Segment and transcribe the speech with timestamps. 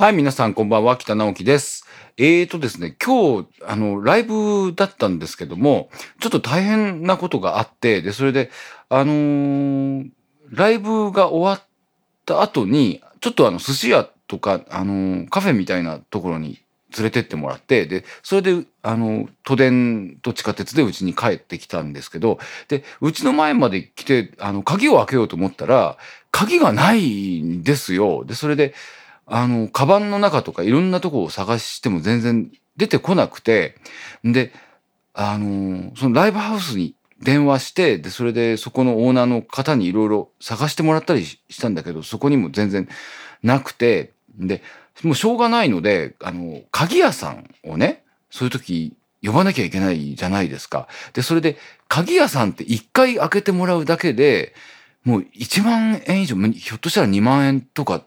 [0.00, 1.84] はい、皆さんこんばんは、北直樹です。
[2.18, 5.90] えーとですね、今日、あの、ライブだったんですけども、
[6.20, 8.52] ちょっと大変なことがあって、で、それで、
[8.90, 10.08] あのー
[10.52, 11.68] ライブが終わっ
[12.24, 16.60] た後に、ちょっとあの、寿司屋とか、あのーカフェみたいなところに
[16.96, 22.38] 連れてってもらって、で、それで、あの、都電と地下鉄でうちに帰ってきたんですけど、
[22.68, 25.98] で、うちの前まで来て、あの、鍵を開けようと思ったら、
[26.30, 28.22] 鍵がないんですよ。
[28.24, 28.74] で、それで、
[29.30, 33.76] あの、カバンの中とかいろんなとこを探しても全然出てこなくて、
[34.24, 34.52] で、
[35.12, 42.88] あの、そのライブハウスに電話して、で、それでそこのオーナーの方にいろいろ探してもらったりしたんだけど、そこにも全然
[43.42, 44.62] なくて、で、
[45.02, 50.88] もうしょうがないので、あの、鍵屋さんをね、そういう時呼ばなきゃいけないじゃないですか。
[51.12, 51.56] で、それで、
[51.88, 54.54] 鍵屋さんって一回開けてもらうだけで、
[55.04, 58.04] もう1万円以上、ひょっとしたら2万円とか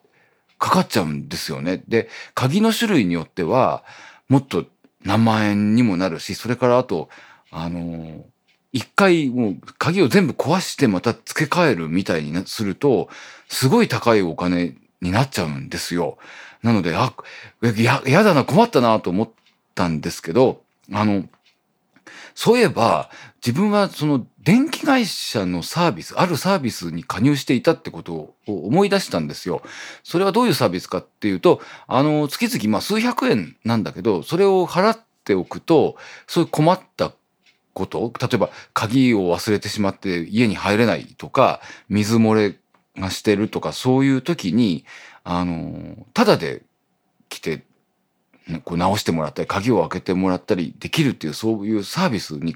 [0.61, 1.83] かかっちゃうんですよね。
[1.87, 3.83] で、鍵の種類によっては、
[4.29, 4.65] もっと
[5.03, 7.09] 何万円にもなるし、それからあと、
[7.49, 8.23] あの、
[8.71, 13.09] 一回もう鍵を全部壊してまた付け替えるみたいにすると、
[13.49, 16.19] すごい高いお金になっちゃうんですよ。
[16.61, 17.11] なので、あ、
[17.61, 19.29] や、やだな、困ったなと思っ
[19.73, 20.61] たんですけど、
[20.93, 21.25] あの、
[22.35, 23.09] そういえば、
[23.43, 29.61] 自分はその電気会社のサービス、あるサービスに加入していたってことを思い出したんですよ。
[30.03, 37.13] それはどういうサービスかっていうと、あの、月々まあ数百円なんだけど、それを払っておくと、そういう困った
[37.73, 42.55] こと、例えば鍵を忘れてしまって家に入れないとか、水漏れ
[42.99, 44.85] がしてるとか、そういう時に、
[45.23, 46.63] あの、ただで
[47.29, 47.63] 来て、
[48.65, 52.55] こう直してもらったり、鍵を開けてもらったりできるっていう、そういうサービスに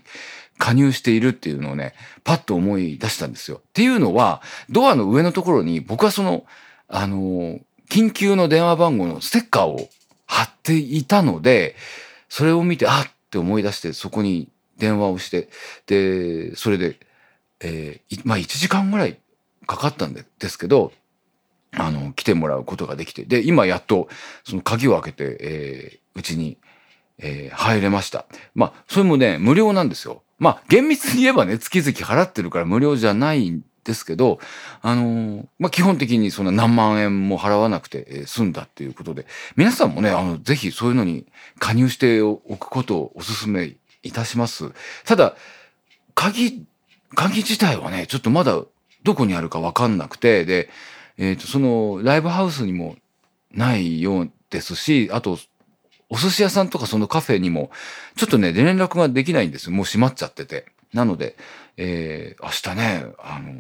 [0.58, 3.58] 加入しているっていうのをね、パッと思い出したんですよ。
[3.58, 6.46] っていうのは、ドアの上のところに僕はその、
[6.88, 9.90] あの、緊急の電話番号のステッカーを
[10.26, 11.76] 貼っていたので、
[12.30, 15.50] それを見て、あって思い出して、そこに電話をして、
[15.88, 17.00] で、それで、
[17.62, 19.18] えーまあ1時間ぐらい
[19.66, 20.92] かかったんでですけど、
[21.74, 24.08] あの、来てもらうことができて、で、今やっと、
[24.44, 26.58] その鍵を開けて、えーうちに、
[27.20, 28.26] えー入れました。
[28.54, 30.24] まあ、それもね、無料なんですよ。
[30.38, 34.40] まあ、厳密に言えばね、 月々払ってるから無料じゃないんですけど、
[34.82, 39.26] あのーまあ、基本的にそんな何万円も払わなくて、済んだっていうことで、
[39.56, 41.26] 皆さんもね、あの、ぜひそういうのに
[41.60, 44.72] 加入しておくことをお勧めいたします。
[45.06, 45.36] ただ、
[46.14, 46.66] 鍵、
[47.14, 48.62] 鍵自体はね、ちょっとまだ
[49.04, 50.70] どこにあるかわかんなくて、で、
[51.18, 52.98] えっ、と、その、ライブハウスにも
[53.54, 55.38] ないようですし、あと、
[56.10, 57.72] お寿司屋さんとかそのカフェにも、
[58.16, 59.70] ちょっとね、連絡ができないんです。
[59.70, 60.66] もう閉まっちゃってて。
[60.94, 61.36] なので、
[61.78, 63.54] えー明日ね、あの、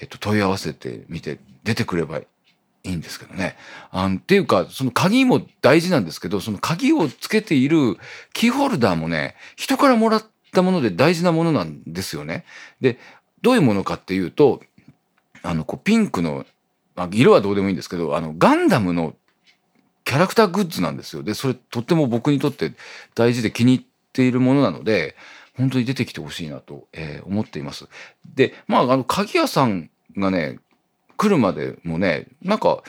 [0.00, 2.26] えっと、問い合わせてみて、出てくればい
[2.84, 3.56] いんですけどね。
[3.90, 7.98] あのっていうか、その鍵も大事なんですけど、その鍵をつけている
[8.32, 12.44] キーホルダーもね、人からもらったもので大事なものなんですよね。
[12.80, 12.98] で、
[13.42, 14.62] どういうものかっていうと、
[15.42, 16.46] あの、こう、ピンクの、
[16.96, 19.14] まあ、色はどうでもいいんですけど、あの、ガンダムの
[20.04, 21.22] キャラクターグッズなんですよ。
[21.22, 22.72] で、それとっても僕にとって
[23.14, 25.16] 大事で気に入っているものなので、
[25.56, 27.86] 本当に出てきてほしいなと、えー思っています。
[28.34, 30.58] で、まあ、あの、鍵屋さんがね、
[31.16, 32.82] 来るまでもね、なんか、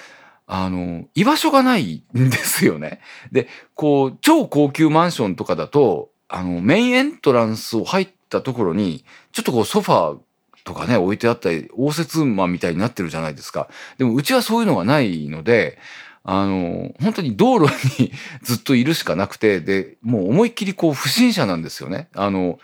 [0.47, 3.01] あの、居場所がないんですよね。
[3.31, 10.19] で、こう、超高級マンションとかだと、あの、メインエントランスを入ったところに、ちょっとこう、ソファー
[10.63, 13.69] とかね、置いてあったり、応接間みたいになってるじゃないですか。
[13.97, 15.77] でも、うちはそういうのがないので、
[16.23, 18.11] あの、本当に道路に
[18.43, 22.09] ずっといるしかなくて、で、もう思いっきりこう不審者なんですよね。
[22.15, 22.59] あの、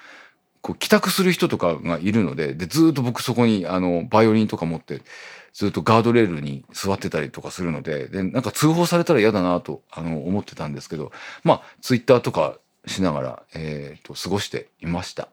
[0.61, 5.01] こう帰宅する人とかがいるので、で、ずっと僕そこにあの、バイオリンとか持って、
[5.53, 11.11] ずっとガードレールに座ってたりとかするので、で、なんか通報されたら嫌だなと、あの、思ってたんですけど、
[11.43, 15.29] まあ、ツイッターとかしながら、えっ、と、過ごしていました。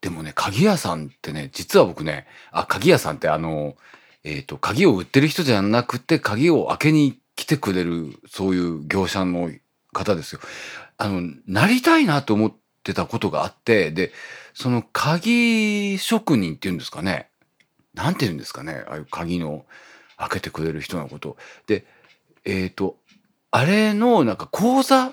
[0.00, 3.76] でもね、鍵屋さんってね、実は僕ね、あ、鍵屋さんってあの、
[4.24, 9.52] えっ、と、鍵を売ってる人じゃなくて、鍵を開けに行って来てくれる、そういう業者の
[9.92, 10.40] 方ですよ。
[10.96, 12.52] あの、なりたいなと思っ
[12.82, 14.10] てたことがあって、で、
[14.54, 17.28] その鍵職人っていうんですかね。
[17.94, 18.84] なんて言うんですかね。
[18.88, 19.64] ああいう鍵の
[20.16, 21.36] 開けてくれる人のこと。
[21.68, 21.86] で、
[22.44, 22.96] えっ、と、
[23.52, 25.12] あれのなんか講座、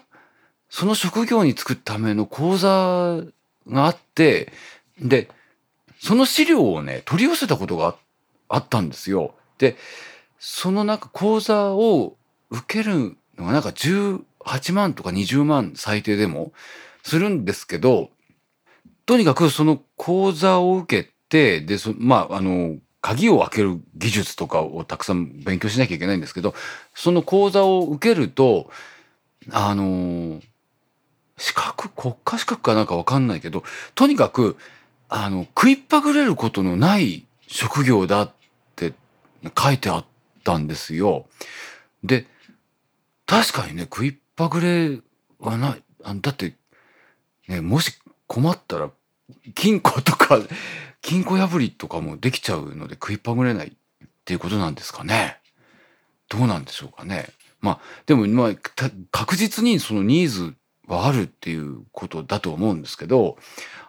[0.68, 3.22] その職業に就くための講座
[3.68, 4.52] があって、
[5.00, 5.30] で、
[6.00, 7.96] その資料をね、取り寄せたことがあ
[8.48, 9.36] あったんですよ。
[9.60, 9.76] で、
[10.48, 12.18] そのなんか講座を
[12.52, 16.54] 受けるのがなんか18万とか20万最低でも
[17.02, 18.12] するんですけど、
[19.08, 26.54] とにかくその講座を受けて、で、そまあ、あの、鍵を開ける技術とかをたくさん勉強しなきゃいけないんですけど、
[26.94, 28.70] その講座を受けると、
[29.50, 30.42] あの
[31.38, 33.64] 資格、国家資格かなんかわかんないけど、
[33.96, 34.58] とにかく、
[35.10, 38.32] あの、食いっぱぐれることのない職業だっ
[38.76, 38.94] て
[39.58, 40.15] 書いてあって
[40.46, 41.26] たんですよ。
[42.04, 42.28] で、
[43.26, 45.00] 確かにね、食いっぱぐれ
[45.40, 45.84] はない。
[46.04, 46.54] あだって、
[47.48, 47.94] ね、もし
[48.28, 48.92] 困ったら、
[49.56, 50.40] 金庫とか、
[51.02, 55.40] 金庫破りとかもできちゃうので食いっぱぐれないっていうことなんですかね。
[56.30, 57.30] どうなんでしょうかね。
[57.62, 58.52] まあ、でも、まあ、
[59.12, 60.56] 確実にそのニーズ
[60.88, 63.38] はあるっていうことだと思うんですけど、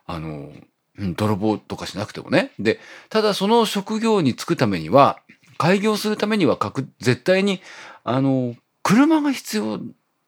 [0.07, 0.51] あの、
[0.99, 2.53] 泥棒とかしなくてもね。
[2.59, 2.81] で、
[3.11, 5.21] ただその職業に就くためには、
[5.59, 6.59] 開業するためには
[7.01, 7.61] 絶対に、
[8.05, 9.81] あの、車が必要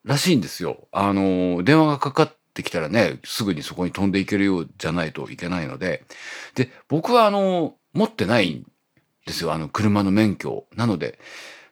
[0.03, 0.87] らしいんですよ。
[0.91, 6.03] あの、電話がかかってきたらね、すぐにそこに飛んでいけるようじゃないといけないので。
[6.55, 8.65] で、僕はあの、持ってないん
[9.25, 9.53] ですよ。
[9.53, 10.65] あの、車の免許。
[10.75, 11.19] なので、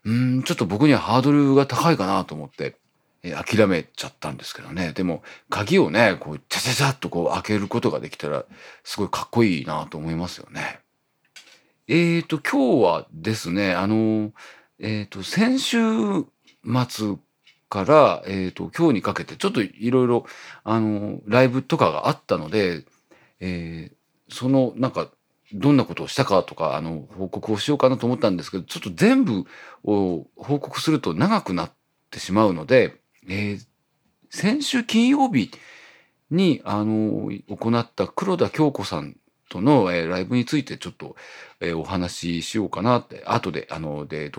[0.06, 2.76] うん、ちょっと僕にはハードルが高いかなと思って。
[3.24, 4.94] 諦めちゃったんですけどね。
[4.94, 8.46] でも、鍵をね、こう、ちゃちゃちゃっとこう開けることができたら、
[8.84, 10.80] すごいかっこいいなと思いますよね。
[11.90, 14.34] えっ、ー、と、今日はですね、あの、
[14.78, 15.78] えっ、ー、と、先週
[16.90, 17.16] 末
[17.70, 20.26] から、えっ、ー、と、今日にかけて、ちょっといろいろ、
[20.66, 22.84] あの、ライブとかがあったので、
[23.40, 25.10] えー、その、なんか、
[25.54, 29.46] どんなことをしたかとか、あの、報告をしようかなと思ったんですけど、ちょっと全部
[29.86, 31.72] を報告すると長くなっ
[32.12, 33.00] てしまうので、
[33.30, 33.66] えー、
[34.30, 35.52] 先週金曜日
[36.32, 39.16] に、あの、行った黒田京子さん
[39.50, 41.16] との、えー、ライブについてちょっと、
[41.60, 44.32] えー、お話ししようかなって、後で、あの、で、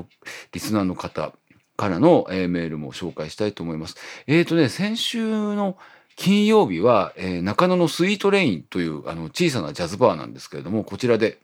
[0.52, 1.32] リスナーの方
[1.76, 3.96] からの、えー、メールも紹介したいと思います。
[4.26, 5.78] えっ、ー、とね、先週の
[6.16, 11.38] 金曜日は、えー、中野のスイートレインというあの小さなジャズバーなんですけれども、こちらで、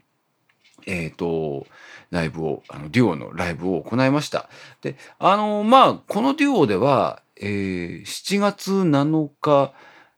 [0.87, 1.67] えっ、ー、と、
[2.11, 4.49] ライブを、あの、デュオのライブを行いました。
[4.83, 9.73] で、あの、まあ、このデュオでは、えー、7月7日、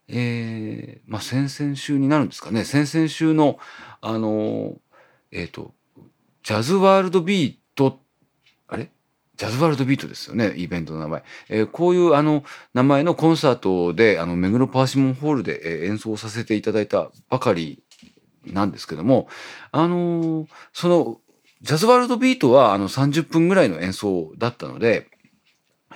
[0.08, 2.64] えー、まあ、先々週になるんですかね。
[2.64, 3.58] 先々週の、
[4.00, 4.76] あの、
[5.32, 5.75] えっ、ー、と、
[6.43, 7.99] ジャズワールドビート、
[8.69, 8.91] あれ？
[9.37, 11.25] ジャズワールドビートですよね、イベントの名前。
[11.49, 12.43] えー、こういうあの
[12.73, 17.82] 名前のコンサートで、あの、目黒パーシモンホールで、え、演奏させていただいたばかり
[18.47, 19.29] なんですけども、
[19.73, 21.20] あのー、その、
[21.62, 25.09] ジャズワールドビートはあの30分ぐらいの演奏だったので、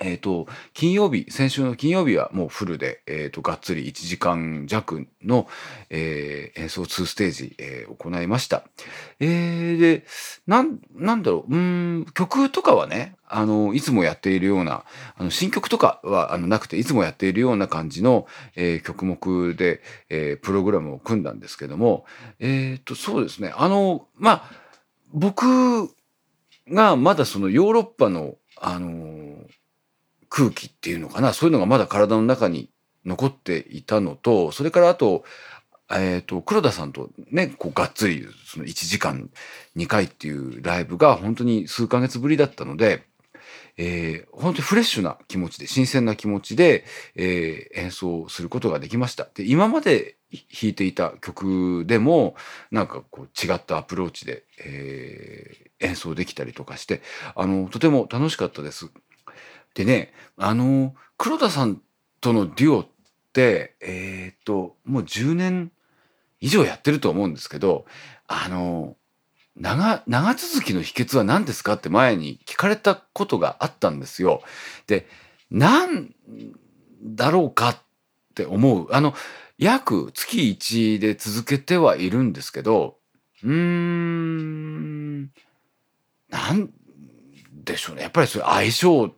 [0.01, 5.47] えっ、ー、と、金曜日、先週の金曜日はもうフルで、えっ、ー、と、がっつり1時間弱の、
[5.89, 8.63] えー、演奏2ステージ、えー、行いました。
[9.19, 10.05] えー、で、
[10.47, 22.05] なん、なんだろう、うん、曲とかはね、あの、いつもやっているような、あの、新曲とかは、あの、なくて、いつもやっているような感じの、えー、曲目で、えー、プログラムを組んだんですけども、
[22.39, 24.51] えっ、ー、と、そうですね、あの、まあ、
[25.13, 25.93] 僕
[26.69, 29.21] がまだそのヨーロッパの、あの
[30.31, 31.33] 空気っていうのかな？
[31.33, 32.71] そういうのがまだ体の中に
[33.05, 35.23] 残っていたのとそれからあと,、
[35.91, 39.29] えーと、黒田さんとねこうがっつりその1時間
[39.75, 43.03] 2回っていうライブが本当に数ヶ月ぶりだったので、
[43.77, 46.85] えー、本当にフレッシュな気持ちで新鮮な気持ちで、
[47.15, 49.27] えー、演奏することができました。
[49.33, 52.35] で今まで弾いていた曲でも
[52.71, 57.01] なんかこう違ったアプローチで、えー、演奏できたりとかして
[57.35, 58.91] あのとても楽しかったです。
[59.73, 61.81] でね、あの、黒田さん
[62.19, 62.87] とのデュオっ
[63.33, 65.71] て、えっ、と、もう10年
[66.39, 67.85] 以上やってると思うんですけど、
[68.27, 68.97] あの、
[69.55, 74.41] 長、長続きの秘訣は何ですかって前に聞かれたことがあったんですよ。
[74.87, 75.07] で、
[75.49, 76.13] なん
[77.03, 77.77] だろうかっ
[78.35, 78.87] て思う。
[78.91, 79.13] あの、
[79.57, 82.97] 約月1で続けてはいるんですけど、
[83.43, 85.21] うーん、
[86.29, 86.71] なん
[87.63, 88.03] でしょうね。
[88.03, 89.13] やっぱりそれ相性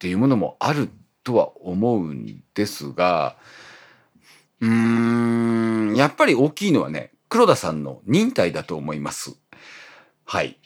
[0.00, 0.88] っていうものもある
[1.24, 3.36] とは思うんですが、
[4.62, 4.70] うー
[5.92, 9.36] ん、やっぱり大きいのはね、黒田さんの忍耐だと思います。
[10.24, 10.56] はい。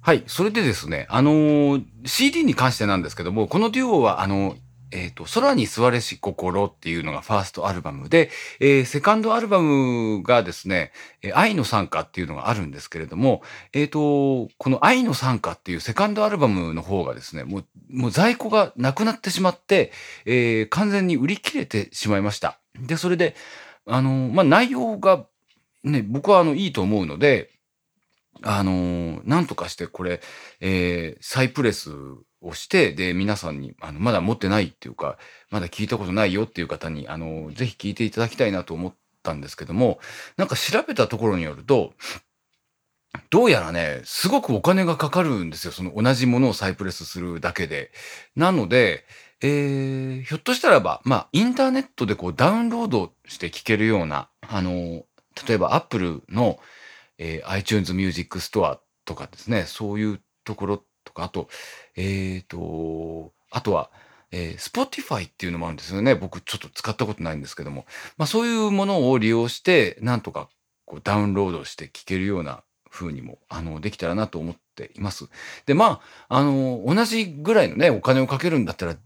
[0.00, 0.24] はい。
[0.26, 4.56] それでですね、あのー、CD に関してなんですけども、このデュオは、あのー、
[4.90, 8.30] えっ、ー、と、空に座れし心っていうのがファーストアルバムで、
[8.60, 10.92] えー、セカンドアルバムがですね、
[11.34, 13.42] 愛の参加っていうのがあるんですけれども、
[13.72, 19.92] えっ、ー、と、この愛の参加っていうセカンドアルバムの方がですね、もう、もう在庫がなくなってしまって、
[20.24, 22.58] えー、完全に売り切れてしまいました。
[22.80, 23.34] で、それで、
[23.86, 25.26] あの、まあ、内容が
[25.84, 27.50] ね、僕はあの、いいと思うので、
[28.42, 30.20] あの、なんとかしてこれ、
[30.60, 31.90] えー、再プレス
[32.40, 35.18] をして、で、皆さんに、あの、まだ持ってないっていうか、
[35.50, 39.98] まだ聞いたことないよっていう方に、あの、ぜひ聞いていただきたいなと思ったんですけども、
[40.36, 41.94] なんか調べたところによると、
[43.30, 45.72] どうやらね、すごくお金がかかるんですよ。
[45.72, 47.90] その同じものを再プレスするだけで。
[48.36, 49.04] なので、
[49.40, 55.04] えー、ひょっとしたらば、まあ、インターネットでこうダウンロードして聴けるような、あの、
[55.46, 56.58] 例えば Apple の、
[57.18, 61.48] えー、iTunes Music Store とかですね、そういうところとか、あと、
[61.98, 63.90] えっ、ー、と、あとは、
[64.30, 66.14] えー、Spotify っていうのもあるんですよね。
[66.14, 67.86] 僕ちょっと使ったことないんですけども。
[68.16, 70.48] まあそういうものを利用して、なんとか
[70.84, 75.28] こうダウンロードして聴けるような風にも、あの、できたらなと思っています。
[75.66, 78.96] で、まあ、あの、同じぐらいのね、お金をかけるんだったら、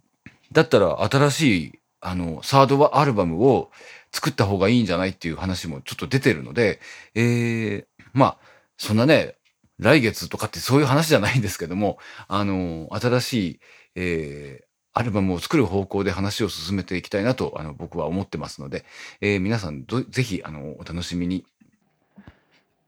[0.53, 3.71] だったら新しい、あの、サードアルバムを
[4.13, 6.81] 作った方がいいんじゃないっていう話もちょっと出てるので、
[7.15, 8.39] えー、まあ、
[8.77, 9.37] そんなね、
[9.83, 11.99] 来月とかってそういう話じゃないんですけども、
[12.29, 13.61] あの、新しい、
[13.95, 18.85] えー、アルバムを作る方向で話を進めていきたいなと、あの、僕は思ってますので、
[19.21, 21.45] えー、皆さんぜひ、あの、お楽しみに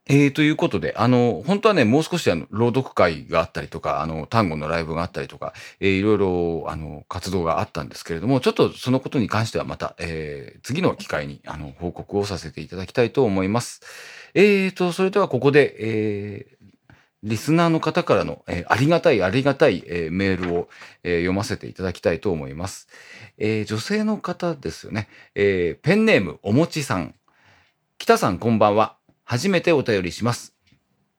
[0.06, 13.80] えー、ということで、あの、本当はね、もう少しあの、朗読会があったりとか、あの、単語のライブがあったりとか、えー、いろいろ、あの、活動があったんですけれども、ちょっとそのことに関してはまた、えー、次の機会に、あの、報告をさせていただきたいと思います。
[14.34, 16.53] えーと、それではここで、えー、
[17.24, 20.68] リスナーの方からの、えー、ありがたいありがたい、えー、メールを、
[21.02, 22.86] えー、読ませていただきたいと思います。
[23.38, 25.08] え、女性の方ですよね。
[25.34, 27.14] え、ペンネームおもちさん。
[27.96, 28.96] 北さんこんばんは。
[29.24, 30.54] 初めてお便りします。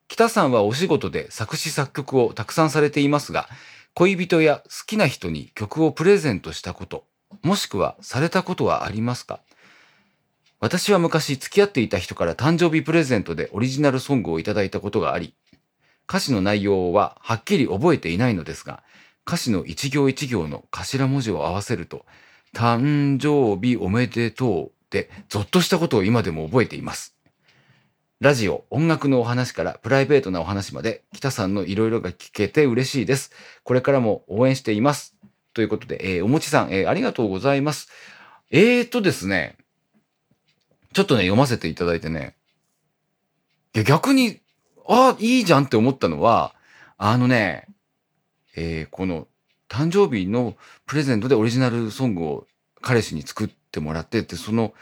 [0.07, 3.49] 北さんはお仕事で作詞作曲をたくさんされていますが、
[3.95, 7.05] 恋人や好きな人に曲をプレゼントしたこと、
[7.41, 9.39] もしくはされたことはありますか？
[10.59, 15.33] 私は昔付き合っていた人から誕生日プレゼントでオリジナルソングをいただいたことがあり、
[16.07, 18.83] 歌詞の内容ははっきり覚えていないのですが、
[19.27, 22.05] 歌詞の一行一行の頭文字を合わせると、
[22.53, 27.15] 誕生日おめでとうでゾッとしたことを今でも覚えています。
[28.21, 33.31] ラジオ、音楽のお話からプライベートなお話まで、北さんのいろいろが聞けて嬉しいです。
[33.63, 35.15] これからも応援しています。
[35.53, 37.89] ということで、えー、おもちさん、えー、ありがとうございます。
[38.51, 39.57] えーとですね、
[40.93, 42.35] ちょっとね、読ませていただいてね、
[43.73, 44.39] いや逆に、
[44.87, 46.53] あ、いいじゃんって思ったのは、
[46.97, 47.67] あのね、
[48.55, 49.27] えー、この
[49.67, 52.47] 誕生日のプレゼントでオリジナルソングを
[52.81, 54.73] 彼氏に作ってもらってって、その、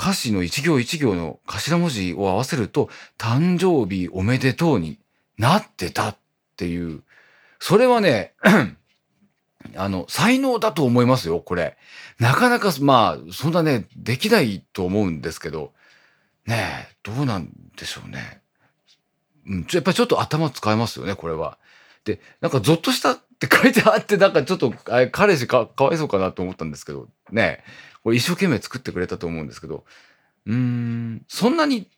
[0.00, 4.98] 歌詞の一行一行の頭文字を合わせると、誕生日おめでとうに
[5.36, 6.16] なってたっ
[6.56, 7.02] ていう、
[7.58, 8.34] それはね、
[9.76, 11.76] あの、才能だと思いますよ、これ。
[12.20, 15.72] なかなか、まあ、そんなね、できないと思うんですけど、
[16.46, 18.40] ね、どうなんでしょうね。
[19.48, 21.58] うん、やっぱりちょっと頭使えますよね、これは。
[22.04, 24.72] で、なんかゾッとしたって書いてあって、なんかちょっと、
[25.12, 27.64] 彼氏かかわいそうかなと思ったんですけど、ね
[28.02, 29.84] これ一生懸命作ってくれたと思うんですけど、
[30.46, 31.90] うーん、そんなに、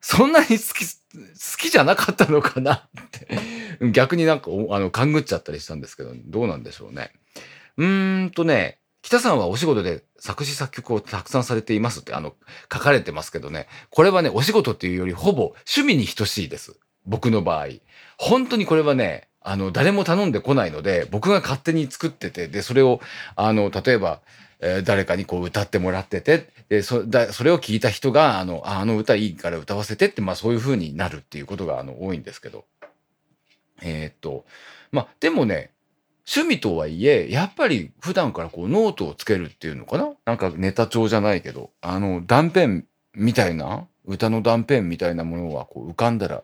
[0.00, 7.12] そんなに好き、好きじゃなかったのかなって逆になんか、あの、勘ぐっちゃったりしたんですけど、どうなんでしょうね。
[7.76, 12.34] うーんとね、北さんはお仕事で作詞作曲をたくさんされていますって、あの、
[12.72, 16.78] 書かれてますけどね、これはね、お仕事っていうよりほぼ趣味に等しいです。
[17.08, 17.66] 僕の場合。
[18.16, 23.00] 本当にこれはね、あの、誰も頼んでこないので、僕が勝手に作ってて、で、それを、
[23.34, 24.20] あの、例えば、
[24.60, 32.64] えー、誰かにこう歌ってもらってて、で、そだそれを聞いた人が、あの、あの歌いいから歌わせてって、まあそういう風になるっていうことが、あの、多いんですけど。
[33.80, 34.44] えー、っと、
[34.90, 35.70] まあ、でもね、
[36.26, 40.10] 趣味とはいえ、やっぱり普段からこうノートをつけるっていうのかな？
[40.26, 42.82] なんかネタ帳じゃないけど、あの、断片
[43.14, 46.42] みたいな、歌の断片みたいなものがこう浮かんだら、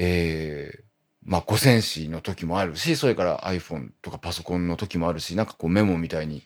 [0.00, 0.82] えー、
[1.24, 6.44] まあ、五線紙の時もあるし、それから iPhone とかパソコンの時もあるし、なんかこうメモみたいに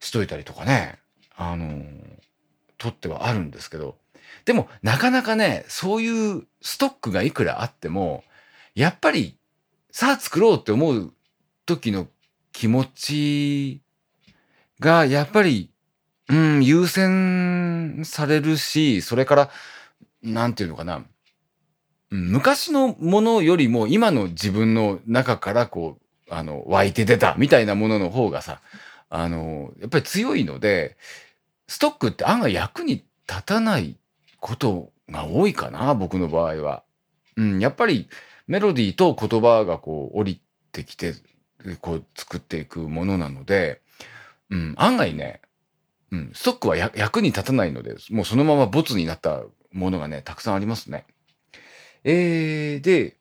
[0.00, 0.98] しといたりとかね、
[1.36, 1.82] あのー、
[2.78, 3.96] 取ってはあるんですけど、
[4.46, 8.24] でもなかなかね、そういうストックがいくらあっても、
[8.74, 9.36] やっぱり
[9.92, 11.12] さあ作ろうって思う
[11.66, 12.08] 時の
[12.52, 13.82] 気持ち
[14.80, 15.70] がやっぱり、
[16.28, 19.50] うん、優先されるし、それから、
[20.22, 21.04] なんていうのかな、
[22.10, 28.60] 昔のものよりも今の自分の中からこう、あの、湧いて出たみたいなものの方がさ、
[29.08, 30.96] あの、やっぱり強いので、
[31.68, 33.96] ストックって案外役に立たない
[34.40, 36.82] ことが多いかな、僕の場合は。
[37.36, 38.08] うん、やっぱり
[38.48, 40.40] メロディーと言葉がこう降り
[40.72, 41.14] てきて、
[41.80, 43.80] こう作っていくものなので、
[44.50, 45.40] うん、案外ね、
[46.10, 51.06] うん、ストックは役に立たないので、もうそのままボツになったものがね、たくさんありますね。
[52.04, 53.16] えー、で、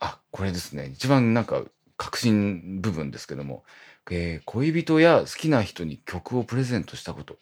[0.00, 0.90] あ、これですね。
[0.92, 1.62] 一番なんか
[1.96, 3.64] 核心部分ですけども、
[4.10, 7.38] えー、恋人や好きな人に曲をプレゼントしたこと、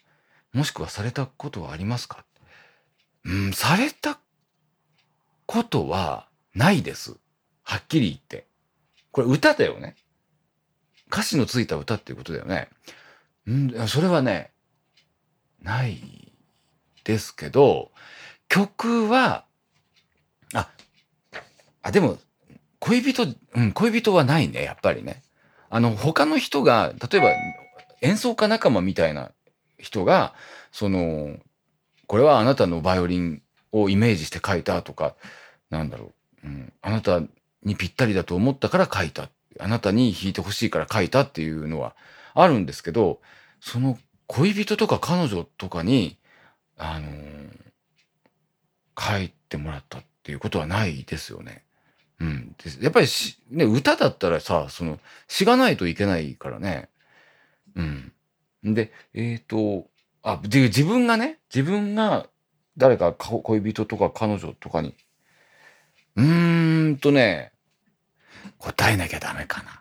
[0.52, 2.24] もしくはされたことはありますか？
[3.24, 4.18] うん、された
[5.46, 7.16] ことはないです。
[7.62, 8.46] はっきり言って。
[9.10, 9.96] これ歌だよね。
[11.10, 12.68] 歌詞のついた歌っていうことだよね。
[13.46, 14.52] うんそれはね、
[15.62, 16.32] ない
[17.04, 17.90] ですけど、
[18.48, 19.44] 曲は、
[21.82, 22.18] あ、でも、
[22.78, 25.22] 恋人、うん、恋人はないね、やっぱりね。
[25.68, 27.30] あの、他の人が、例えば
[28.00, 29.30] 演奏家仲間みたいな
[29.78, 30.34] 人が、
[30.72, 31.36] その、
[32.06, 35.14] これはあなたのバイオリンをイメージして書いたとか、
[35.68, 36.12] なんだろ
[36.44, 37.22] う、うん、あなた
[37.62, 39.28] にぴったりだと思ったから書いた。
[39.58, 41.94] あなたに弾いてほしいから書いたっていうのは
[42.34, 43.20] あるんですけど、
[43.60, 46.16] その恋人とか彼女とかに、
[46.76, 47.70] あのー
[49.00, 51.64] 書いてもらったっていうことはないですよね。
[52.20, 52.54] うん。
[52.80, 53.06] やっぱり、
[53.50, 56.88] ね、歌だったらさ、その、詩がないといけないからね。
[57.74, 58.12] うん。
[58.62, 59.86] で、えっ、と、
[60.22, 62.26] あ、で、自分がね、自分が
[62.76, 64.94] 誰か恋人とか彼女とかに、
[66.16, 67.52] うーんとね、
[68.58, 69.80] 答えなきゃダメかな。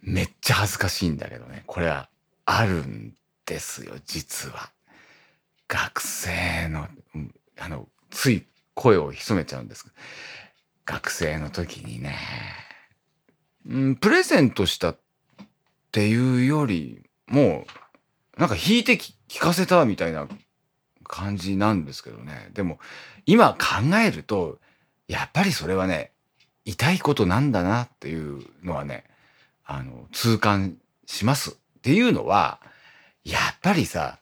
[0.00, 1.64] めっちゃ恥ずかしいんだけどね。
[1.66, 2.08] これは
[2.46, 4.70] あるんですよ、実は。
[5.68, 6.88] 学生の、
[7.58, 9.96] あの、つい声を潜めちゃうんですけど
[10.86, 12.16] 学生の時にね、
[13.66, 14.98] うん、プレゼントしたっ
[15.92, 17.66] ていうよりも、
[18.36, 20.28] なんか弾いて聞かせたみたいな
[21.04, 22.50] 感じなんですけどね。
[22.52, 22.78] でも、
[23.26, 24.58] 今考えると、
[25.08, 26.12] やっぱりそれはね、
[26.64, 29.04] 痛いことなんだなっていうのはね、
[29.64, 30.76] あの、痛感
[31.06, 31.52] します。
[31.52, 32.60] っていうのは、
[33.24, 34.18] やっぱりさ、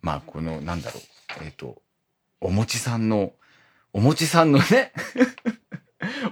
[0.00, 1.82] まあ、この、なんだろう、えっ、と、
[2.40, 3.32] おもちさんの、
[3.92, 4.92] おもちさんのね、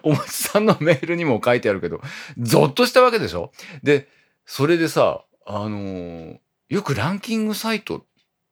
[0.03, 2.01] おもちさんのメールにも書いてあるけど、
[2.39, 3.53] ゾッとしたわけでしょ？
[3.83, 4.09] で、
[4.47, 6.39] それでさ、あのー
[6.69, 8.07] よくランキングサイト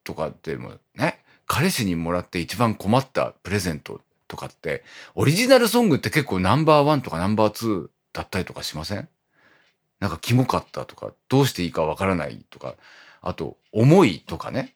[0.05, 4.85] とかでもね、彼氏にもらって一番困ったプレゼントとかって、
[5.15, 9.09] オリジナルソングって結構ナンバーワンとかナンバーツーだったりとかしません？
[10.01, 12.75] なんかキモかったとか、どうしていいかわからないとか、
[13.23, 14.75] あと、重いとかね。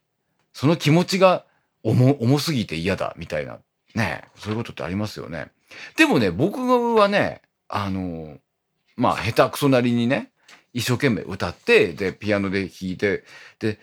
[0.54, 1.44] その気持ちが
[1.82, 3.58] 重、重すぎて嫌だみたいな。
[3.94, 5.48] ねそういうことってありますよね。
[5.96, 8.38] でもね、僕はね、あの、
[8.96, 10.30] まあ、下手くそなりにね、
[10.72, 13.24] 一生懸命歌って、で、ピアノで弾いて、
[13.58, 13.78] で、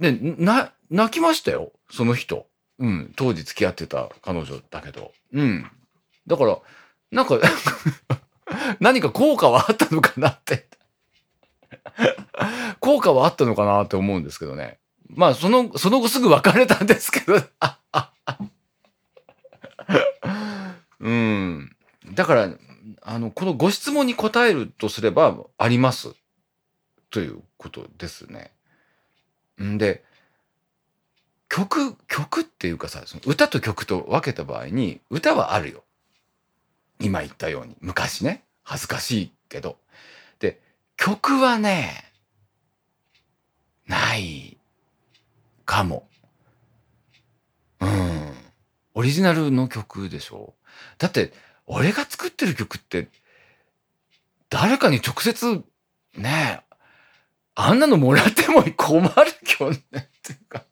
[0.00, 2.46] で、な、泣きましたよ、その人。
[2.78, 5.12] うん、当時付き合ってた彼女だけど。
[5.32, 5.68] うん。
[6.26, 6.58] だから、
[7.10, 7.40] なんか、
[8.80, 10.68] 何か効果はあったのかなって。
[12.80, 14.78] 効果はあったのかなって思うんですけどね。
[15.08, 17.34] まあ、その、その後すぐ別れたんですけど。
[21.00, 21.76] うん。
[22.14, 22.50] だから、
[23.02, 26.14] あの、このご質問に答えるとすれば、あります。
[27.10, 28.52] ということですね。
[29.62, 30.04] んで、
[31.48, 35.84] 曲、曲っていうかさ、その歌と曲と分けた場合に、歌はあるよ。
[37.00, 37.76] 今言ったように。
[37.80, 38.44] 昔ね。
[38.62, 39.78] 恥ずかしいけど。
[40.40, 40.60] で、
[40.96, 42.04] 曲はね、
[43.86, 44.58] ない
[45.64, 46.06] かも。
[47.80, 48.17] うん。
[48.98, 50.54] オリジナルの曲でしょ？
[50.98, 51.32] だって、
[51.66, 53.06] 俺が作ってる曲って、
[54.50, 55.62] 誰かに直接、
[56.16, 56.74] ねえ、
[57.54, 59.08] あんなのもらっても困る
[59.60, 60.64] よねっていうか。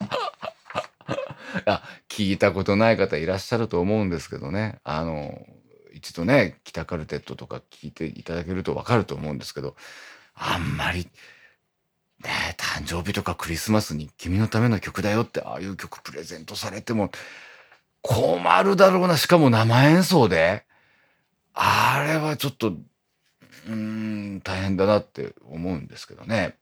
[1.66, 4.80] あ、聞いたことない方いらっしゃると思うんですけどね。
[4.82, 5.46] あの、
[5.92, 9.76] 一度ね、北カルテットとか聞いていただけるとわかると思うんですけど、
[10.34, 11.08] あんまり、
[12.22, 17.10] ねえ、誕生日とかクリスマスに君のための曲だよって、ああいう曲プレゼントされても
[18.02, 19.16] 困るだろうな。
[19.16, 20.64] しかも生演奏で。
[21.52, 22.74] あれはちょっと、
[23.68, 26.56] うん、大変だなって思うんですけどね。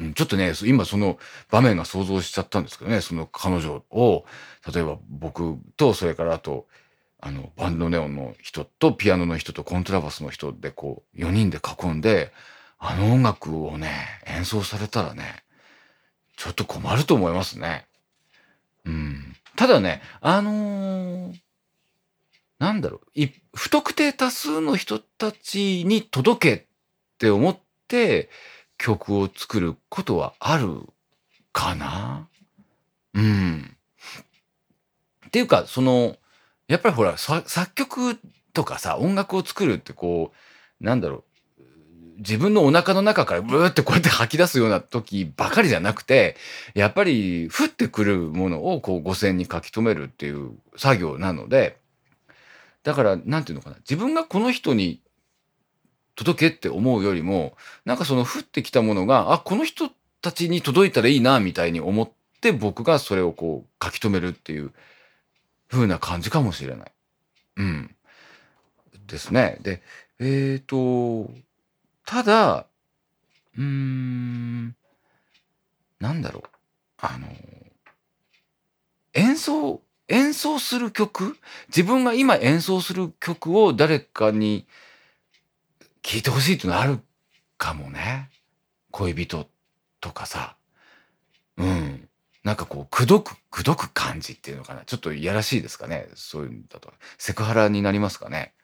[0.00, 1.18] うん、ちょっとね、今その
[1.50, 4.24] 場面が想像しちゃったんですけどね、その彼女を、
[4.72, 6.66] 例えば僕と、それからあと、
[7.20, 12.32] あの、バンドネオンの人と、ピアノの人と、コントラバスの人で、こう、4人で囲んで、
[12.78, 13.90] あの音楽をね、
[14.26, 15.42] 演奏されたらね、
[16.36, 17.86] ちょっと困ると思いますね。
[18.84, 19.36] うん。
[19.56, 21.40] ただね、あのー
[22.58, 26.66] なんだろう、い不特定多数の人たちに届けっ
[27.18, 28.30] て思って
[28.78, 30.82] 曲を作ることはある
[31.52, 32.28] かな
[33.14, 33.76] うん。
[35.26, 36.16] っていうか、その、
[36.66, 38.18] やっぱりほら、作曲
[38.52, 40.32] とかさ、音楽を作るってこ
[40.80, 41.24] う、なんだろう、
[42.18, 46.36] 自分のお腹の中からブーってこうやって吐き出すような時ばかりじゃなくて、
[46.74, 51.78] やっぱり降ってくるものをこう五線に書き留めるっていう作業なので、
[52.82, 53.76] だから、なんていうのかな。
[53.80, 55.00] 自分がこの人に
[56.14, 64.72] 届けって思うよりも、なんかその降ってきたものが、あ、この人たちに届いたらいいな、みたいに思って僕がそれをこう書き留めるっていう
[65.68, 66.92] 風な感じかもしれない。
[67.58, 67.94] うん。
[69.06, 69.58] ですね。
[69.62, 69.82] で、
[70.18, 71.30] えっ、と、
[72.10, 72.66] ただ、
[73.54, 74.74] うーん、
[76.00, 76.42] なんだろう。
[76.96, 77.28] あの、
[79.12, 81.36] 演奏、演奏する曲？
[81.68, 84.66] 自分が今演奏する曲を誰かに
[86.00, 87.00] 聴いてほしいっていうのある
[87.58, 88.30] かもね。
[88.90, 89.46] 恋人
[90.00, 90.56] とかさ。
[91.58, 92.08] うん。
[92.42, 94.80] なんかこう、くどく、くどく感じっていうのかな。
[94.86, 96.08] ちょっといやらしいですかね。
[96.14, 96.90] そういうんだと。
[97.18, 98.54] セクハラになりますかね。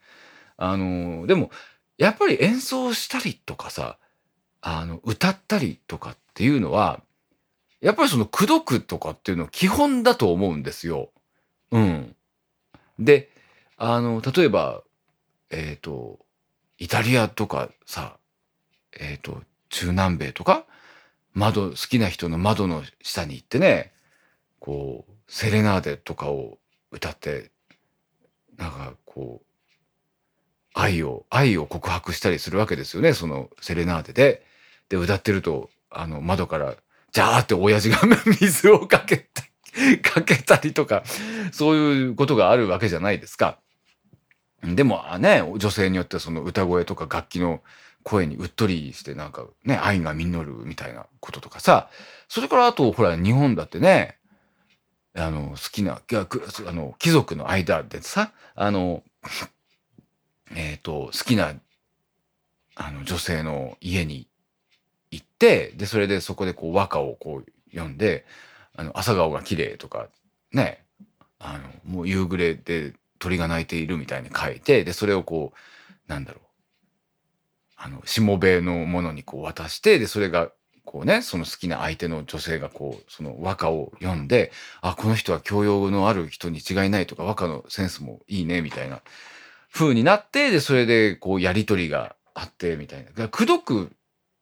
[0.57, 1.50] あの、でも、
[1.98, 3.98] やっぱり演奏したりとかさ、
[4.61, 7.02] あの、歌ったりとかっていうのは、
[7.80, 11.11] やっぱりその、くどくとかっていうのは基本だと思うんですよ。
[11.70, 12.16] うん。
[12.98, 13.30] で、
[13.76, 14.83] あの、例えば、
[15.50, 16.18] えっ、と、
[16.78, 18.16] イタリアとかさ、
[18.98, 20.64] えっ、と、中南米とか、
[21.35, 23.92] 窓、好きな人の窓の下に行ってね、
[24.61, 26.59] こう、セレナーデとかを
[26.90, 27.50] 歌って、
[28.57, 29.46] なんかこう、
[30.74, 34.42] 愛を、愛を告白したりするわけですよね、そのセレナーデで。
[34.88, 36.74] で、歌ってると、あの、窓から、
[37.12, 37.98] ジャーって親父が
[38.40, 39.28] 水をかけて、
[40.02, 41.04] かけたりとか、
[41.52, 43.58] そういうことがあるわけじゃないですか。
[44.62, 47.60] でもあね、女性によってその歌声とか楽器の
[48.02, 51.90] 声にうっとりしてなんかね、愛が実るみたいなこととかさ、
[52.28, 54.16] それからあとほら日本だってね、
[55.14, 56.00] あの好きな、
[56.66, 59.02] あの貴族の間でさ、あの、
[60.54, 61.54] えっ、と、好きな
[62.76, 64.28] あの女性の家に
[65.10, 68.24] 行って、で、それでそこでこう和歌をこう読んで、
[68.76, 70.08] あの、朝顔が綺麗とか、
[70.52, 70.84] ね、
[71.38, 76.44] あの、もう夕暮れで鳥が鳴いているみたいに書いて、で、それをこう、なんだろう、
[77.76, 80.50] あの、しもべのものにこう渡して、で、それが、
[80.84, 89.00] こうね、その好きな相手の女性がこう、その和歌を読んで、あ、この人は教養のある人に違いないとか、和歌のセンスもいいね、みたいな
[89.74, 93.28] 風になって、で、それでこう、やりとりがあって、みたいな。
[93.28, 93.90] くどく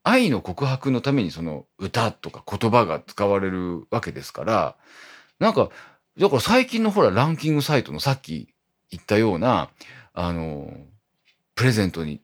[0.05, 4.77] 愛の告白のためにその歌とか言葉が使われるわけですから、
[5.39, 5.71] なんか、
[6.19, 8.55] だから最近のほらランキングサイトのさっき
[8.91, 9.71] 言ったような、
[10.13, 10.71] あの、
[11.55, 12.21] プレゼントに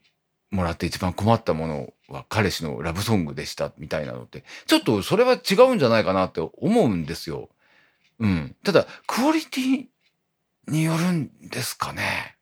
[0.50, 7.48] もらって一番困ったものは彼氏のラブソングでしたみたいなのって、ちょっとそれは違うんじゃないかなって思うんですよ。
[8.18, 8.56] うん。
[8.64, 9.86] ただ、クオリティ
[10.66, 12.37] によるんですかね。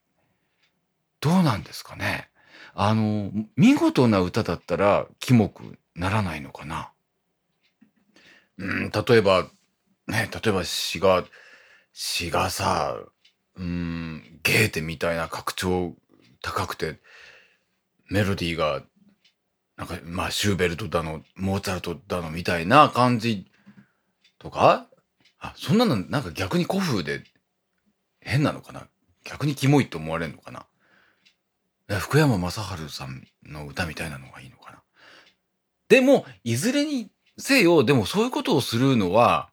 [1.21, 2.29] どうなんですかね？
[2.75, 6.93] あの、見事な歌だったら、キモくならないのかな？
[8.59, 9.49] うん、例えば、
[10.07, 11.25] ね、例えば詩が、
[11.93, 12.97] 詩がさ、
[13.57, 15.95] うん、ゲーテみたいな格調
[16.43, 17.01] 高くて、
[18.11, 18.83] メロディーが、
[19.77, 23.47] なんか、まあ、シューベルトだの、モーツァルトだのみたいな感じ
[24.39, 24.87] とか？
[25.39, 27.23] あ、そんなのなんか逆に古風で
[28.21, 28.89] 変なのかな？
[29.25, 30.67] 逆にキモいと思われるのかな？
[31.89, 34.83] 福山雅治さんの歌みたいなのがいいのかな。
[35.89, 39.51] でも、いずれにせよ、でもそういうことをするのは、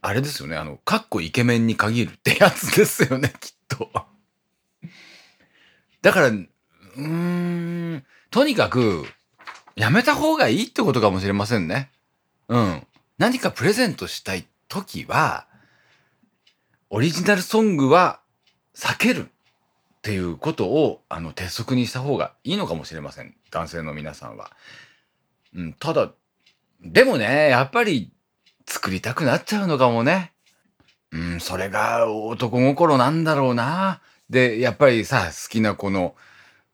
[0.00, 3.90] あれですよね、あの、かっこイケメンに限るってやつですよね、 きっと。
[6.00, 9.06] だから、うーん、とにかく、
[9.74, 11.90] やめた方がいいってことかもしれませんね。
[12.48, 12.86] うん。
[13.18, 15.46] 何かプレゼントしたいときは、
[16.90, 18.20] オリジナルソングは
[18.74, 19.30] 避ける
[20.02, 23.36] っていうことを、あの、鉄則にした方がいいのかもしれません。
[23.52, 24.50] 男性の皆さんは。
[25.54, 26.10] うん、ただ、
[26.80, 28.10] でもね、やっぱり
[28.66, 30.32] 作りたくなっちゃうのかもね。
[31.12, 34.00] うん、それが男心なんだろうな。
[34.28, 36.16] で、やっぱりさ、好きな子の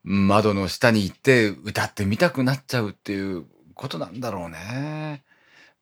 [0.04, 5.22] 窓の下に行って歌ってみたくなっちゃうっていうことなんだろうね。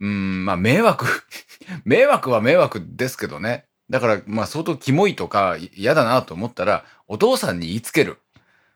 [0.00, 1.06] うん、まあ迷惑、
[1.84, 3.65] 迷惑は迷惑ですけどね。
[3.90, 8.18] だから、まあ相当キモいとか嫌だなと思ったら、お父さんに言いつける。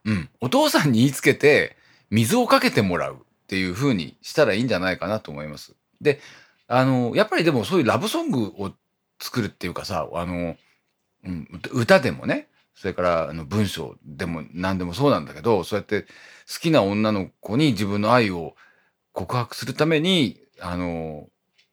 [0.05, 0.29] うん。
[0.39, 1.77] お父さんに言いつけて、
[2.09, 5.75] 水をかけてもらうっていう風にしたらいいんじゃないかなと思います。
[6.01, 6.19] で、
[6.67, 8.71] あの、やっぱりでもそういうラブソングを
[9.21, 10.55] 作るっていうかさ、あの、
[11.23, 16.07] うん、歌でもね、それからあの文章でも何でもそうなんだけど、そうやって好
[16.61, 18.55] きな女の子に自分の愛を
[19.11, 21.27] 告白するために、あの、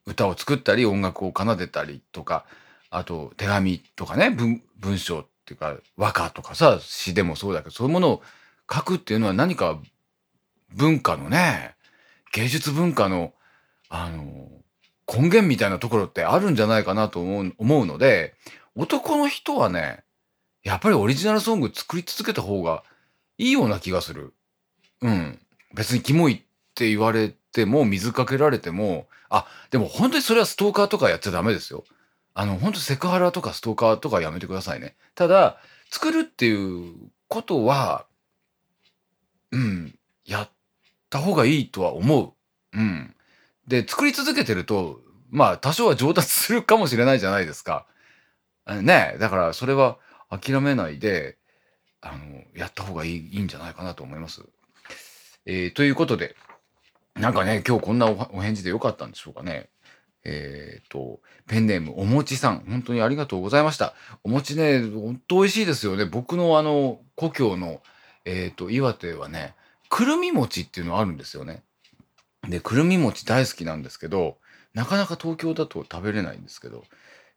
[0.07, 2.44] 歌を作ったり音楽を奏でたりとか、
[2.90, 8.22] あと手紙とかね、文文章っていうか和歌とかさ、詩でもそうだけど、そういうものを
[8.72, 9.81] 書くっていうのは何か
[10.74, 11.74] 文化のね、
[12.33, 13.33] 芸術文化の、
[13.88, 14.48] あの、
[15.07, 18.35] 根源みたいなところってあるんじゃないかなと思う思うので、
[18.77, 20.05] 男の人はね、
[20.62, 22.85] やっぱりオリジナルソング作り続けた方が
[23.38, 24.35] いいような気がする。
[25.01, 25.38] うん。
[25.74, 26.40] 別にキモいっ
[26.74, 31.85] て言われても、水かけられても、あ、でも本当にそれはストーカーとかやっちゃダメですよ。
[32.38, 34.94] あの、本当セクハラとかストーカーとかやめてくださいね。
[35.16, 35.59] ただ、
[35.90, 36.94] 作るっていう
[37.27, 38.07] ことは、
[39.51, 40.51] うん、やっ
[41.11, 42.79] た方がいいとは思う。
[42.79, 43.12] うん。
[43.66, 47.87] で、作り続けてると、まあ、多少は上達するかもしれないじゃないですか。
[48.68, 49.98] ねだからそれは
[50.31, 51.38] 諦めないで、
[52.01, 54.44] あの、やった方がいいいいんじゃないかなと思います。
[55.44, 56.37] えー、ということで、
[57.16, 59.70] なんかね、今日こんなお返事でよかったんでしょうかね。
[60.29, 63.95] えっ、ー、と、ペンネームおもちさん、本当にありがとうございました。
[64.23, 66.05] お餅ね、本当美味しいですよね。
[66.05, 67.81] 僕のあの、故郷の、
[68.27, 69.55] えっ、ー、と、岩手はね、
[69.88, 71.62] くるみ餅っていうのあるんですよね。
[72.47, 74.37] で、くるみ餅大好きなんですけど、
[74.75, 76.85] なかなか東京だと食べれないんですけど、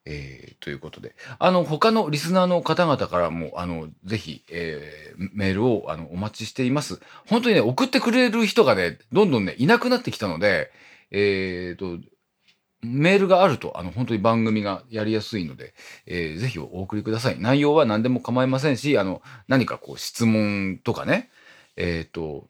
[0.05, 6.99] えー、ということで、あの、他のリスナーの方々からも、あの、ぜひ、えー、メールを、あの、お待ちしています。
[7.27, 10.71] 本当にね、送ってくれる人がね、どんどんね、いなくなってきたので、
[11.11, 12.03] えーと、
[12.83, 15.73] メールがあると、あの、本当に番組がやりやすいので、
[16.05, 17.39] えー、ぜひお送りください。
[17.39, 21.29] 内容は何でも構いませんし、あの、何かこう、質問とかね、
[21.75, 22.47] えっ、ー、と、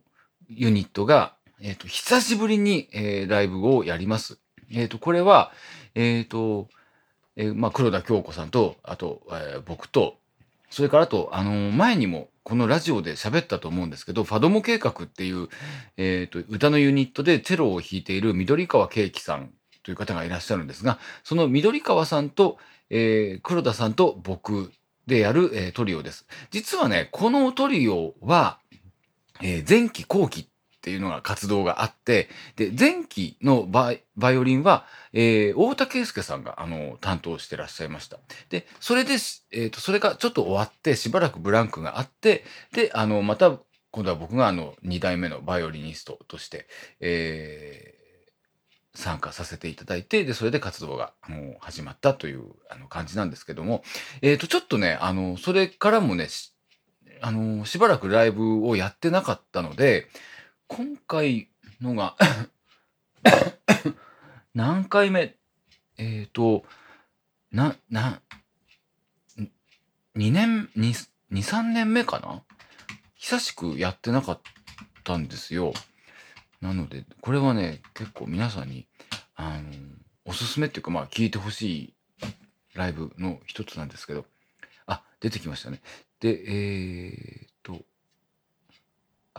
[0.47, 4.39] ユニットが、えっ、と、久しぶりに、えー、ライブをやります。
[4.71, 5.51] えっ、と、これは、
[5.93, 6.67] えっ、と、
[7.39, 10.17] えー、まあ、黒田京子さんと、あと、えー、僕と、
[10.69, 15.47] それからあと、あのー、前にもこのラジオで喋ったと思うんですけど、ファドモ計画っていう、
[15.95, 22.57] えっ、と、歌のユニットでチェロを弾いている緑川慶樹さんという方がいらっしゃるんですが、その緑川さんと、
[22.89, 24.73] えー、黒田さんと僕
[25.07, 26.27] でやる、え、トリオです。
[26.51, 28.59] 実はね、このトリオは、
[29.41, 30.48] え、前期後期
[30.81, 38.19] ていうのが活動があって、で、前期のバイバイオリンは、えー、大田圭介さんが、あの、担当してらっしゃいました。
[38.49, 43.59] で、それで、えっ、ー、と、それがちょっと終わって、しばらくブランクがあって、で、あの、また、
[43.91, 46.67] 今度は僕があの、2代目のバイオリニストとして、
[47.01, 53.83] えー、参加させていただいて、で、それで活動が、あの、始まったという、あの、感じなんですけども、
[54.21, 56.27] えっ、ー、と、ちょっとね、あの、それからもね、
[57.21, 60.07] あの、しばらくライブをやってなかったので、
[60.69, 61.49] 今回
[61.81, 62.15] のが
[64.53, 65.35] 何回目？
[65.97, 66.63] えっ、ー、と、
[67.51, 68.21] な、な、
[70.15, 72.43] 2年、2、3年目かな？
[73.15, 74.39] 久しくやってなかっ
[75.03, 75.73] たんですよ。
[76.61, 78.87] なので、これはね、結構皆さんに、
[79.35, 79.71] あの、
[80.25, 81.93] おすすめっていうか、まあ、聞いてほしい
[82.75, 84.25] ライブの一つなんですけど、
[84.85, 85.81] あ、出てきましたね。
[86.19, 87.83] で、えー、っと、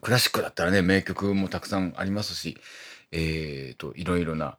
[0.00, 2.56] クラシックだったらね、名曲もたくさんありますし、
[3.10, 4.56] えっ、と、いろいろな、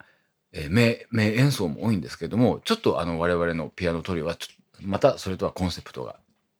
[0.56, 4.36] えー名、名演奏も多いんですけども、ちょっとあの、我々のピアノトリオは
[4.80, 6.16] またそれとはコンセプトが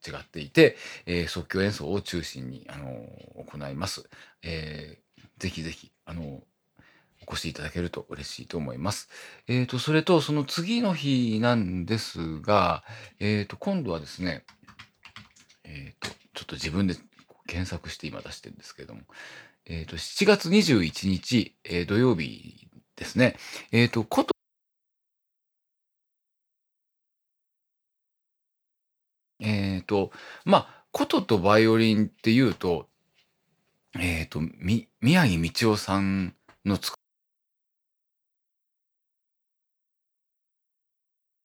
[0.06, 3.08] 違っていて、えー即興演奏を中心に、あの
[3.48, 4.08] 行います。
[4.42, 5.06] えー
[5.38, 9.08] ぜひぜひ、あのお越しいただけると嬉しいと思います。
[9.48, 12.84] えっ、と、それと、その次の日なんですが、
[13.18, 14.44] えっ、と、今度はですね、
[15.64, 16.94] えっ、と、ちょっと自分で
[17.46, 19.02] 検索して今出してるんですけれども、
[19.66, 22.65] えっ、と、7月21日、えー土曜日
[22.96, 23.36] ですね、
[23.72, 24.34] えっ、と、こと、
[29.40, 30.10] えっ、と、
[30.44, 32.88] まあ、琴とバイオリンっていうと、
[33.98, 36.96] えっ、と、み、宮城道夫さんの作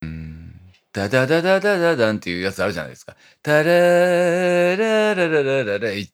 [0.01, 0.59] うん、
[0.93, 3.15] ダダダダダダダンっていうやつあるじゃないですか。
[3.43, 6.11] タラララララララ、い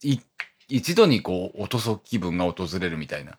[0.69, 3.37] 一度にこう、落とそ気分が訪れるみたいな。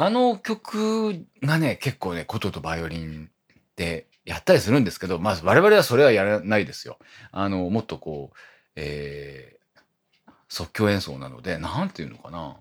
[0.00, 3.30] あの曲がね、結構ね、琴とバイオリン
[3.74, 6.98] でやったりするんですけど、まず我々はそれはやらないですよ。
[7.32, 8.36] あの、もっとこう、
[8.76, 9.58] えー
[10.50, 12.56] 即興演奏なので、なんていうのかな。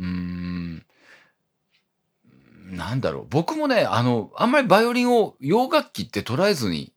[0.00, 0.86] うーん、
[2.70, 3.26] なんだろう。
[3.30, 6.92] 僕もね、あの、あんまりバイオリンを洋楽器って捉えずに、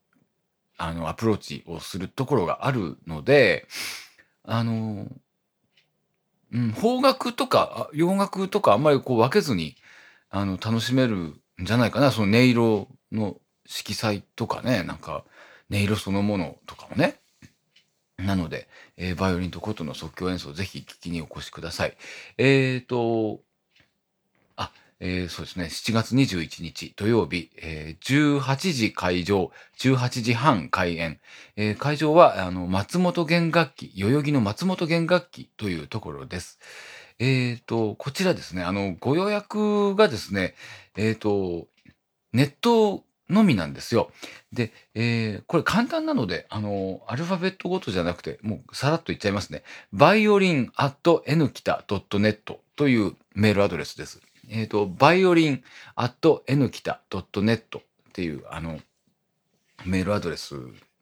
[0.77, 3.67] あの、アプローチをするところがあるので、
[4.43, 5.07] あの、
[6.53, 9.75] うん、邦楽とか洋楽とかあんまりこう分けずに、
[10.29, 12.11] あの、楽しめるんじゃないかな。
[12.11, 15.25] その音色の色彩とかね、なんか、
[15.71, 17.19] 音色そのものとかもね。
[18.17, 21.97] なので、えーバイオリンと琴の即興演奏、ぜひ聞きにお越しください。
[22.37, 23.41] えっ、と、
[25.05, 31.19] えーそうですね、7月21日土曜日、えー18時会場、18時半開演。
[31.57, 36.57] えー会場は、あの、松本弦楽器、代々木の松本弦楽器というところです。
[37.19, 40.55] えっ、と、こちらですね、あの、ご予約がですね、
[40.95, 41.67] えっ、と、
[42.31, 44.09] ネットのみなんですよ。
[44.53, 49.63] で、えーこれ簡単なので、あの、アルファベットごとじゃなくて、もうさらっと言っちゃいますね。
[49.91, 54.21] バイオリン at n きた .net というメールアドレスです。
[54.49, 55.63] えっ、と、バイオリン
[55.95, 57.81] at n きた .net っ
[58.13, 58.79] ていう、あの、
[59.85, 60.55] メールアドレス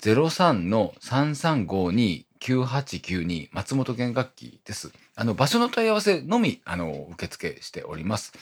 [0.00, 0.94] 03の
[2.40, 4.92] 3352-9892松本弦楽器です。
[5.14, 8.32] あの、場所の問い合わせのみ、あの、受付しております。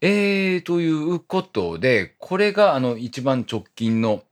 [0.00, 4.22] えー、ということで、これが、あの、一番直近の、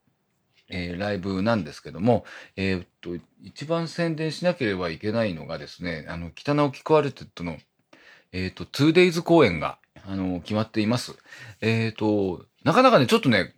[0.71, 2.25] えーライブなんですけども、
[2.57, 3.11] えーっと、
[3.43, 7.59] 一番宣伝しなければいけないのがですね、あの、北直樹クワルテットの、
[8.33, 11.15] えーっと、2days 公演が、あの、決まっています。
[11.61, 13.55] えーっと、なかなかね、ちょっとね、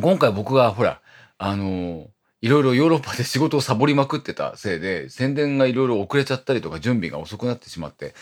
[0.00, 1.00] 今回僕が、ほら、
[1.42, 2.10] あの、
[2.42, 8.14] いろいろヨーロッパで仕事をサボりまくってたせいで、宣伝がいろいろ遅れちゃったりとか準備が遅くなってしまって、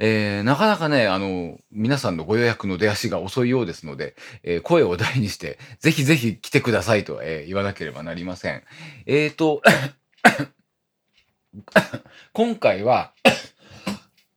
[0.00, 8.64] えーなかなかね、あの、皆さんのご予約の出足が遅いようですので、えー声を大にして、ぜひぜひ来てくださいと、えー言わなければなりません。
[9.06, 9.62] えーと、
[12.34, 13.12] 今回は、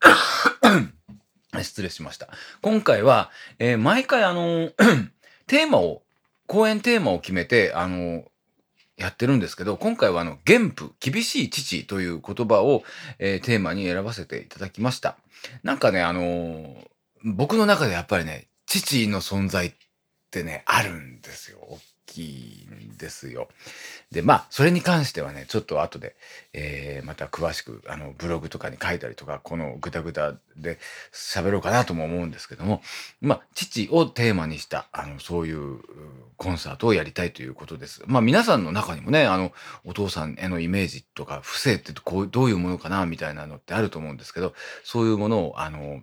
[1.59, 2.29] 失礼しました。
[2.61, 4.69] 今回は、えー毎回あの、
[5.47, 6.03] テーマを、
[6.47, 8.23] 公演テーマを決めて、あの、
[8.97, 12.83] やってるんですけど、今回はあの、原譜、厳しい父という言葉を、
[13.19, 15.17] えーテーマに選ばせていただきました。
[15.63, 16.87] なんかね、あのー
[17.23, 19.73] 僕の中でやっぱりね、父の存在っ
[20.31, 21.59] てね、あるんですよ。
[21.61, 21.79] 大
[22.17, 23.47] きいんですよ。
[24.11, 26.15] で、まあ、それに関してはね、ちょっと後で、
[26.53, 30.79] えーまた詳しく、あの、ブログとかに書いたりとか、このぐだぐだで
[31.13, 32.81] 喋ろうかなとも思うんですけども、
[33.21, 35.79] まあ、父をテーマにした、あの、そういう
[36.35, 38.03] コンサートをやりたいということです。
[38.07, 39.53] まあ、皆さんの中にもね、あの、
[39.85, 44.53] お父さんへのイメージとか、不正ってこう、どういうものかな、みたいなのってあると思うんですけど、
[44.83, 46.01] そういうものを、あの、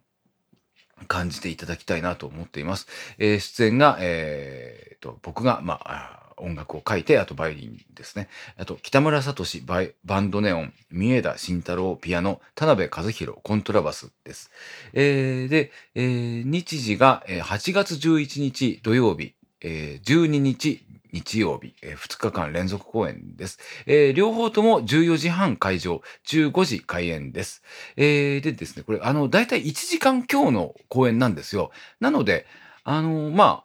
[1.05, 2.87] 感じていただきたいなと思っています。
[3.19, 8.29] えー出演が、えーと、僕が、まあ、音楽を書いて、あとバイオリンですね。
[8.59, 14.51] あと、北村聡バイバンドネオン、三枝慎太郎ピアノ、田辺和弘コントラバスです。
[14.93, 20.85] えーで、えー日時が、8月11日土曜日、えー12日
[21.15, 23.61] 日曜日、えー2日間連続公演です。
[23.87, 27.62] えー両方とも14時半会場、15時開演です。
[27.97, 31.71] えーでですね、これ、あの、だいたい1時間強の公演なんですよ。
[32.01, 32.47] なので、
[32.83, 33.65] あのま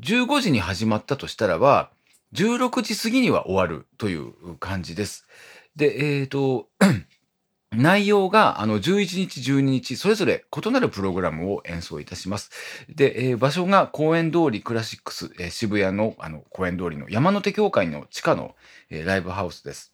[0.00, 1.90] 15時に始まったとしたらば、
[2.32, 5.26] 16時過ぎには終わるという感じです。
[5.74, 6.68] で、えっ、と、
[7.72, 12.50] 内容が、あの、11日、12日、それぞれ異なるプログラムを演奏いたします。
[12.88, 18.54] で、えー場所が公園通りクラシックス、えー渋谷の、あの、公園通りの山手協会の地下の、
[18.90, 19.92] えーライブハウスです。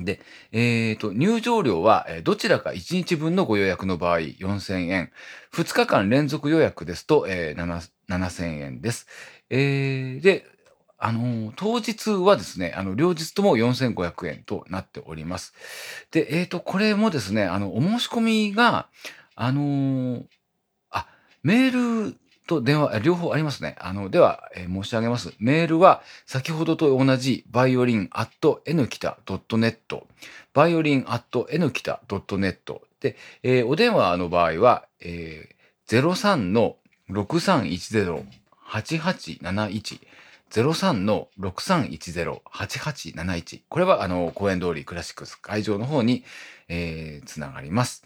[0.00, 0.20] で、
[0.52, 5.10] えっ、と、入場料は、えどちらか1日分のご予約の場合4000円、
[5.52, 9.06] 2日間連続予約ですと、えー7000円です。
[9.50, 10.46] えーで、
[10.98, 15.54] あの当日はですね、あの、両日とも4500円となっております。
[16.10, 18.88] で、えっ、と、これもですね、あの、お申し込みが、
[19.36, 20.24] あのー
[20.90, 21.06] あ、
[21.44, 22.16] メール
[22.48, 23.76] と電話、両方ありますね。
[23.78, 25.32] あの、では、えー申し上げます。
[25.38, 30.02] メールは、先ほどと同じ、バイオリン at n きた .net、
[30.52, 36.74] バイオリン at n きた .net で、えーお電話の場合は、えー、03の
[37.10, 40.00] 6310-8871
[40.50, 46.24] 03の6310-8871これはあの公園通りクラシックス会場の方に、
[46.68, 48.04] えーつながります。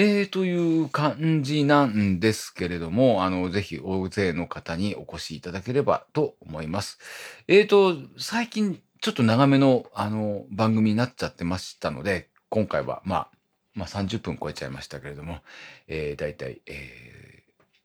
[0.00, 7.00] えー、という感じなんですけれども、あの、ぜひ大勢の方にお越しいただければと思います。
[7.48, 13.28] えーと、最近ちょっと長めのあの番組になっちゃってましたので、今回はまあ、
[13.74, 15.40] まあ30分超えちゃいましたけれども、
[15.88, 17.17] えー、大体、えー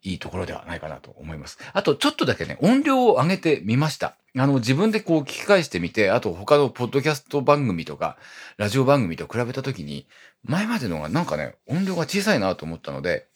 [0.03, 1.57] いいところではないかなと思います。
[1.73, 4.15] あと、ちょっとだけね、音量を上げてみました。
[4.37, 8.17] あの、自分でこう聞き返してみて、あと他のポッドキャスト番組とか、
[8.57, 10.05] ラジオ番組と比べたときに、
[10.43, 13.27] 前までのがなんかね、音量が小さいなと思ったので、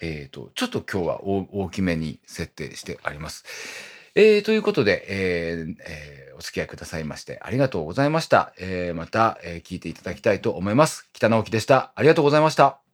[0.00, 3.44] えっ、と、ちょっと今日は大きめに設定してあります。
[4.14, 8.54] えー、ということで、えーえーお付き合いくださいましてありがとうございました。
[8.58, 11.06] えまた、え聞いていただきたいと思います。
[11.12, 11.92] 北直樹でした。
[11.94, 12.89] ありがとうございました。